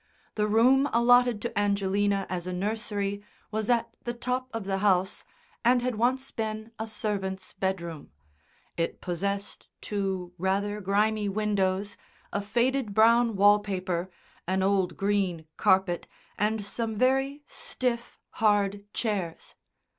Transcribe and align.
The 0.33 0.47
room 0.47 0.89
allotted 0.91 1.43
to 1.43 1.55
Angelina 1.55 2.25
as 2.27 2.47
a 2.47 2.53
nursery 2.53 3.23
was 3.51 3.69
at 3.69 3.87
the 4.03 4.15
top 4.15 4.49
of 4.51 4.63
the 4.63 4.79
house, 4.79 5.23
and 5.63 5.83
had 5.83 5.93
once 5.93 6.31
been 6.31 6.71
a 6.79 6.87
servant's 6.87 7.53
bedroom. 7.53 8.09
It 8.77 8.99
possessed 8.99 9.67
two 9.79 10.33
rather 10.39 10.81
grimy 10.81 11.29
windows, 11.29 11.97
a 12.33 12.41
faded 12.41 12.95
brown 12.95 13.35
wallpaper, 13.35 14.09
an 14.47 14.63
old 14.63 14.97
green 14.97 15.45
carpet, 15.55 16.07
and 16.35 16.65
some 16.65 16.95
very 16.95 17.43
stiff, 17.45 18.17
hard 18.31 18.91
chairs. 18.95 19.53